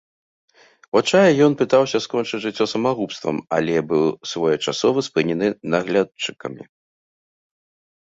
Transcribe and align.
У 0.95 1.01
адчаі 1.01 1.37
ён 1.47 1.51
пытаўся 1.61 1.97
скончыць 2.05 2.41
жыццё 2.47 2.65
самагубствам, 2.73 3.37
але 3.59 3.85
быў 3.93 4.05
своечасова 4.33 4.99
спынены 5.13 5.47
наглядчыкамі. 5.77 6.63